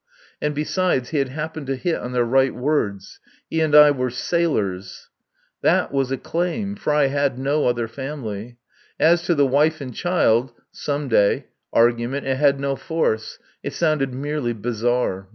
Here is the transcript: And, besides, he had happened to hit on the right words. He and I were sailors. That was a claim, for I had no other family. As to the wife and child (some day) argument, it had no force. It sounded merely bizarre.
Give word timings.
And, 0.41 0.55
besides, 0.55 1.09
he 1.09 1.19
had 1.19 1.29
happened 1.29 1.67
to 1.67 1.75
hit 1.75 1.97
on 1.97 2.11
the 2.11 2.25
right 2.25 2.55
words. 2.55 3.19
He 3.51 3.61
and 3.61 3.75
I 3.75 3.91
were 3.91 4.09
sailors. 4.09 5.09
That 5.61 5.91
was 5.91 6.11
a 6.11 6.17
claim, 6.17 6.75
for 6.75 6.91
I 6.91 7.05
had 7.05 7.37
no 7.37 7.67
other 7.67 7.87
family. 7.87 8.57
As 8.99 9.21
to 9.25 9.35
the 9.35 9.45
wife 9.45 9.79
and 9.79 9.93
child 9.93 10.53
(some 10.71 11.07
day) 11.07 11.49
argument, 11.71 12.25
it 12.25 12.37
had 12.37 12.59
no 12.59 12.75
force. 12.75 13.37
It 13.61 13.73
sounded 13.73 14.11
merely 14.11 14.53
bizarre. 14.53 15.29